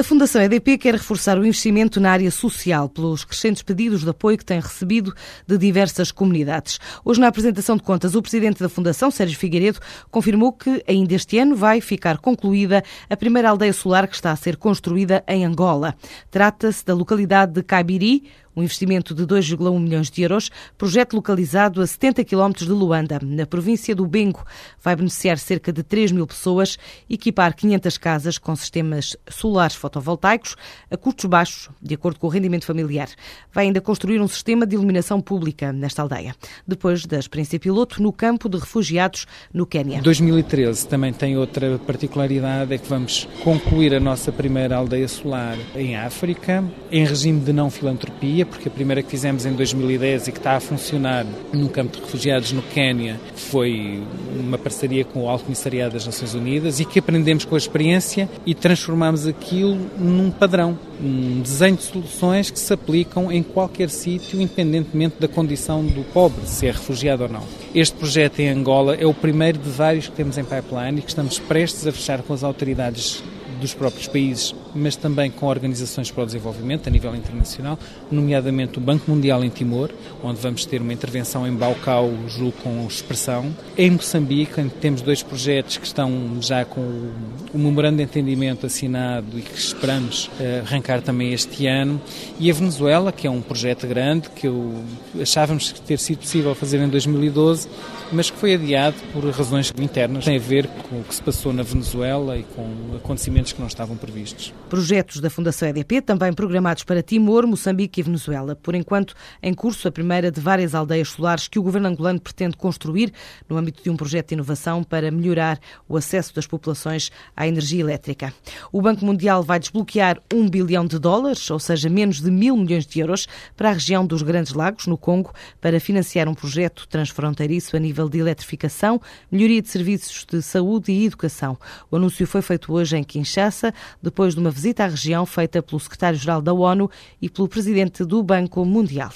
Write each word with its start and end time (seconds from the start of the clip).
A 0.00 0.02
Fundação 0.02 0.40
EDP 0.40 0.78
quer 0.78 0.94
reforçar 0.94 1.36
o 1.38 1.44
investimento 1.44 2.00
na 2.00 2.10
área 2.10 2.30
social 2.30 2.88
pelos 2.88 3.22
crescentes 3.22 3.62
pedidos 3.62 4.02
de 4.02 4.08
apoio 4.08 4.38
que 4.38 4.44
tem 4.46 4.58
recebido 4.58 5.14
de 5.46 5.58
diversas 5.58 6.10
comunidades. 6.10 6.80
Hoje, 7.04 7.20
na 7.20 7.28
apresentação 7.28 7.76
de 7.76 7.82
contas, 7.82 8.14
o 8.14 8.22
presidente 8.22 8.62
da 8.62 8.68
Fundação, 8.70 9.10
Sérgio 9.10 9.38
Figueiredo, 9.38 9.78
confirmou 10.10 10.54
que 10.54 10.82
ainda 10.88 11.14
este 11.14 11.38
ano 11.38 11.54
vai 11.54 11.82
ficar 11.82 12.16
concluída 12.16 12.82
a 13.10 13.16
primeira 13.16 13.50
aldeia 13.50 13.74
solar 13.74 14.08
que 14.08 14.14
está 14.14 14.32
a 14.32 14.36
ser 14.36 14.56
construída 14.56 15.22
em 15.28 15.44
Angola. 15.44 15.94
Trata-se 16.30 16.82
da 16.82 16.94
localidade 16.94 17.52
de 17.52 17.62
Cabiri, 17.62 18.24
um 18.60 18.62
investimento 18.62 19.14
de 19.14 19.24
2,1 19.24 19.80
milhões 19.80 20.10
de 20.10 20.22
euros, 20.22 20.50
projeto 20.76 21.14
localizado 21.14 21.80
a 21.80 21.86
70 21.86 22.24
quilómetros 22.24 22.66
de 22.66 22.72
Luanda, 22.72 23.18
na 23.22 23.46
província 23.46 23.94
do 23.94 24.06
Bengo. 24.06 24.44
Vai 24.82 24.94
beneficiar 24.94 25.38
cerca 25.38 25.72
de 25.72 25.82
3 25.82 26.12
mil 26.12 26.26
pessoas, 26.26 26.78
equipar 27.08 27.54
500 27.54 27.98
casas 27.98 28.38
com 28.38 28.54
sistemas 28.54 29.16
solares 29.28 29.74
fotovoltaicos 29.74 30.56
a 30.90 30.96
custos 30.96 31.24
baixos, 31.24 31.70
de 31.80 31.94
acordo 31.94 32.20
com 32.20 32.26
o 32.26 32.30
rendimento 32.30 32.66
familiar. 32.66 33.08
Vai 33.52 33.64
ainda 33.64 33.80
construir 33.80 34.20
um 34.20 34.28
sistema 34.28 34.66
de 34.66 34.74
iluminação 34.76 35.20
pública 35.20 35.72
nesta 35.72 36.02
aldeia, 36.02 36.34
depois 36.66 37.06
da 37.06 37.18
experiência 37.18 37.58
piloto 37.58 38.02
no 38.02 38.12
campo 38.12 38.48
de 38.48 38.58
refugiados 38.58 39.26
no 39.52 39.66
Quênia. 39.66 40.02
2013 40.02 40.86
também 40.86 41.12
tem 41.12 41.36
outra 41.36 41.78
particularidade, 41.78 42.74
é 42.74 42.78
que 42.78 42.88
vamos 42.88 43.26
concluir 43.42 43.94
a 43.94 44.00
nossa 44.00 44.30
primeira 44.30 44.76
aldeia 44.76 45.08
solar 45.08 45.56
em 45.74 45.96
África, 45.96 46.64
em 46.90 47.04
regime 47.04 47.40
de 47.40 47.52
não 47.52 47.70
filantropia, 47.70 48.44
porque 48.50 48.68
a 48.68 48.70
primeira 48.70 49.02
que 49.02 49.10
fizemos 49.10 49.46
em 49.46 49.52
2010 49.52 50.28
e 50.28 50.32
que 50.32 50.38
está 50.38 50.56
a 50.56 50.60
funcionar 50.60 51.24
no 51.52 51.68
campo 51.68 51.96
de 51.96 52.02
refugiados 52.02 52.52
no 52.52 52.62
Quênia 52.62 53.18
foi 53.34 54.02
uma 54.38 54.58
parceria 54.58 55.04
com 55.04 55.24
o 55.24 55.28
Alto 55.28 55.44
Comissariado 55.44 55.94
das 55.94 56.06
Nações 56.06 56.34
Unidas 56.34 56.80
e 56.80 56.84
que 56.84 56.98
aprendemos 56.98 57.44
com 57.44 57.54
a 57.54 57.58
experiência 57.58 58.28
e 58.44 58.54
transformamos 58.54 59.26
aquilo 59.26 59.78
num 59.98 60.30
padrão, 60.30 60.78
um 61.02 61.40
desenho 61.40 61.76
de 61.76 61.82
soluções 61.82 62.50
que 62.50 62.58
se 62.58 62.72
aplicam 62.72 63.30
em 63.30 63.42
qualquer 63.42 63.88
sítio, 63.88 64.40
independentemente 64.40 65.16
da 65.18 65.28
condição 65.28 65.84
do 65.84 66.04
pobre, 66.12 66.46
se 66.46 66.66
é 66.66 66.70
refugiado 66.70 67.22
ou 67.22 67.28
não. 67.28 67.42
Este 67.74 67.96
projeto 67.96 68.40
em 68.40 68.48
Angola 68.48 68.94
é 68.94 69.06
o 69.06 69.14
primeiro 69.14 69.58
de 69.58 69.70
vários 69.70 70.08
que 70.08 70.12
temos 70.12 70.36
em 70.36 70.44
pipeline 70.44 70.98
e 70.98 71.02
que 71.02 71.08
estamos 71.08 71.38
prestes 71.38 71.86
a 71.86 71.92
fechar 71.92 72.22
com 72.22 72.34
as 72.34 72.42
autoridades 72.42 73.22
dos 73.60 73.74
próprios 73.74 74.08
países, 74.08 74.54
mas 74.74 74.96
também 74.96 75.30
com 75.30 75.46
organizações 75.46 76.10
para 76.10 76.22
o 76.22 76.26
desenvolvimento 76.26 76.88
a 76.88 76.90
nível 76.90 77.14
internacional, 77.14 77.78
nomeadamente 78.10 78.78
o 78.78 78.80
Banco 78.80 79.10
Mundial 79.10 79.44
em 79.44 79.50
Timor, 79.50 79.90
onde 80.22 80.40
vamos 80.40 80.64
ter 80.64 80.80
uma 80.80 80.92
intervenção 80.92 81.46
em 81.46 81.52
Baucau, 81.52 82.10
julgo 82.28 82.56
com 82.62 82.86
expressão. 82.86 83.54
Em 83.76 83.90
Moçambique, 83.90 84.62
temos 84.80 85.02
dois 85.02 85.22
projetos 85.22 85.76
que 85.76 85.86
estão 85.86 86.38
já 86.40 86.64
com 86.64 86.80
o 86.80 87.58
memorando 87.58 87.98
de 87.98 88.02
entendimento 88.04 88.66
assinado 88.66 89.38
e 89.38 89.42
que 89.42 89.58
esperamos 89.58 90.30
eh, 90.40 90.62
arrancar 90.64 91.02
também 91.02 91.32
este 91.32 91.66
ano. 91.66 92.00
E 92.38 92.50
a 92.50 92.54
Venezuela, 92.54 93.12
que 93.12 93.26
é 93.26 93.30
um 93.30 93.42
projeto 93.42 93.86
grande, 93.86 94.30
que 94.30 94.46
eu 94.46 94.74
achávamos 95.20 95.72
ter 95.72 95.98
sido 95.98 96.18
possível 96.18 96.54
fazer 96.54 96.80
em 96.80 96.88
2012, 96.88 97.68
mas 98.12 98.30
que 98.30 98.36
foi 98.36 98.54
adiado 98.54 98.96
por 99.12 99.24
razões 99.30 99.72
internas, 99.78 100.24
tem 100.24 100.36
a 100.36 100.40
ver 100.40 100.66
com 100.88 101.00
o 101.00 101.04
que 101.04 101.14
se 101.14 101.22
passou 101.22 101.52
na 101.52 101.62
Venezuela 101.62 102.36
e 102.36 102.42
com 102.42 102.96
acontecimentos 102.96 103.49
que 103.52 103.60
não 103.60 103.66
estavam 103.66 103.96
previstos. 103.96 104.54
Projetos 104.68 105.20
da 105.20 105.28
Fundação 105.28 105.68
EDP 105.68 106.00
também 106.00 106.32
programados 106.32 106.84
para 106.84 107.02
Timor, 107.02 107.46
Moçambique 107.46 108.00
e 108.00 108.02
Venezuela. 108.02 108.54
Por 108.54 108.74
enquanto, 108.74 109.14
em 109.42 109.52
curso 109.52 109.88
a 109.88 109.90
primeira 109.90 110.30
de 110.30 110.40
várias 110.40 110.74
aldeias 110.74 111.08
solares 111.08 111.48
que 111.48 111.58
o 111.58 111.62
governo 111.62 111.88
angolano 111.88 112.20
pretende 112.20 112.56
construir 112.56 113.12
no 113.48 113.56
âmbito 113.56 113.82
de 113.82 113.90
um 113.90 113.96
projeto 113.96 114.28
de 114.28 114.34
inovação 114.34 114.84
para 114.84 115.10
melhorar 115.10 115.58
o 115.88 115.96
acesso 115.96 116.34
das 116.34 116.46
populações 116.46 117.10
à 117.36 117.48
energia 117.48 117.80
elétrica. 117.80 118.32
O 118.70 118.80
Banco 118.80 119.04
Mundial 119.04 119.42
vai 119.42 119.58
desbloquear 119.58 120.20
um 120.32 120.48
bilhão 120.48 120.86
de 120.86 120.98
dólares, 120.98 121.50
ou 121.50 121.58
seja, 121.58 121.88
menos 121.88 122.20
de 122.20 122.30
mil 122.30 122.56
milhões 122.56 122.86
de 122.86 123.00
euros, 123.00 123.26
para 123.56 123.70
a 123.70 123.72
região 123.72 124.06
dos 124.06 124.22
Grandes 124.22 124.52
Lagos, 124.52 124.86
no 124.86 124.96
Congo, 124.96 125.32
para 125.60 125.80
financiar 125.80 126.28
um 126.28 126.34
projeto 126.34 126.86
transfronteiriço 126.88 127.76
a 127.76 127.80
nível 127.80 128.08
de 128.08 128.18
eletrificação, 128.18 129.00
melhoria 129.30 129.60
de 129.60 129.68
serviços 129.68 130.24
de 130.24 130.40
saúde 130.40 130.92
e 130.92 131.06
educação. 131.06 131.58
O 131.90 131.96
anúncio 131.96 132.26
foi 132.26 132.42
feito 132.42 132.72
hoje 132.72 132.96
em 132.96 133.02
Kinshasa 133.02 133.39
Kinshasa, 133.40 133.72
depois 134.02 134.34
de 134.34 134.40
uma 134.40 134.50
visita 134.50 134.84
à 134.84 134.88
região 134.88 135.24
feita 135.24 135.62
pelo 135.62 135.80
secretário-geral 135.80 136.42
da 136.42 136.52
ONU 136.52 136.90
e 137.20 137.30
pelo 137.30 137.48
presidente 137.48 138.04
do 138.04 138.22
Banco 138.22 138.64
Mundial. 138.64 139.12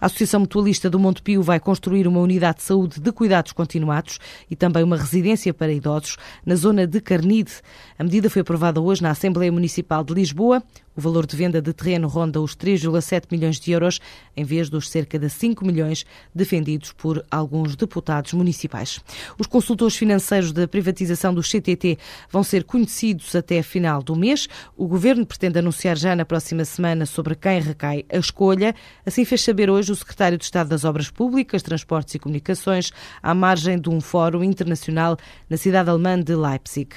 A 0.00 0.06
Associação 0.06 0.40
Mutualista 0.40 0.88
do 0.88 0.98
Montepio 0.98 1.42
vai 1.42 1.58
construir 1.58 2.06
uma 2.06 2.20
unidade 2.20 2.58
de 2.58 2.62
saúde 2.62 3.00
de 3.00 3.12
cuidados 3.12 3.52
continuados 3.52 4.18
e 4.48 4.54
também 4.54 4.84
uma 4.84 4.96
residência 4.96 5.52
para 5.52 5.72
idosos 5.72 6.16
na 6.44 6.54
zona 6.54 6.86
de 6.86 7.00
Carnide. 7.00 7.52
A 7.98 8.04
medida 8.04 8.30
foi 8.30 8.42
aprovada 8.42 8.80
hoje 8.80 9.02
na 9.02 9.10
Assembleia 9.10 9.50
Municipal 9.50 10.04
de 10.04 10.14
Lisboa. 10.14 10.62
O 10.96 11.00
valor 11.00 11.26
de 11.26 11.36
venda 11.36 11.60
de 11.60 11.74
terreno 11.74 12.08
ronda 12.08 12.40
os 12.40 12.56
3,7 12.56 13.24
milhões 13.30 13.60
de 13.60 13.70
euros, 13.70 14.00
em 14.34 14.44
vez 14.44 14.70
dos 14.70 14.88
cerca 14.88 15.18
de 15.18 15.28
5 15.28 15.62
milhões 15.62 16.06
defendidos 16.34 16.90
por 16.90 17.22
alguns 17.30 17.76
deputados 17.76 18.32
municipais. 18.32 19.00
Os 19.38 19.46
consultores 19.46 19.94
financeiros 19.94 20.52
da 20.52 20.66
privatização 20.66 21.34
do 21.34 21.42
CTT 21.42 21.98
vão 22.30 22.42
ser 22.42 22.64
conhecidos 22.64 23.34
até 23.56 23.58
a 23.58 23.62
final 23.62 24.02
do 24.02 24.14
mês. 24.14 24.48
O 24.76 24.86
governo 24.86 25.26
pretende 25.26 25.58
anunciar 25.58 25.96
já 25.96 26.14
na 26.14 26.24
próxima 26.24 26.64
semana 26.64 27.06
sobre 27.06 27.34
quem 27.34 27.60
recai 27.60 28.04
a 28.10 28.18
escolha. 28.18 28.74
Assim 29.04 29.24
fez 29.24 29.42
saber 29.42 29.70
hoje 29.70 29.92
o 29.92 29.96
secretário 29.96 30.38
de 30.38 30.44
Estado 30.44 30.68
das 30.68 30.84
Obras 30.84 31.10
Públicas, 31.10 31.62
Transportes 31.62 32.14
e 32.14 32.18
Comunicações, 32.18 32.92
à 33.22 33.34
margem 33.34 33.78
de 33.78 33.88
um 33.88 34.00
fórum 34.00 34.44
internacional 34.44 35.16
na 35.48 35.56
cidade 35.56 35.90
alemã 35.90 36.20
de 36.20 36.34
Leipzig. 36.34 36.90